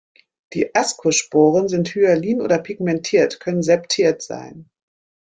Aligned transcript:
Die 0.53 0.73
Ascosporen 0.73 1.67
sind 1.69 1.93
hyalin 1.93 2.41
oder 2.41 2.57
pigmentiert, 2.57 3.39
können 3.39 3.61
septiert 3.61 4.23
sein. 4.23 4.67